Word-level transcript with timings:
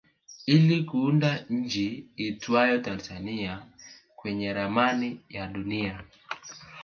ili 0.45 0.83
kuunda 0.83 1.45
nchi 1.49 2.07
iitwayo 2.19 2.77
Tanzania 2.81 3.65
kwenye 4.15 4.53
ramani 4.53 5.21
ya 5.29 5.47
dunia 5.47 6.03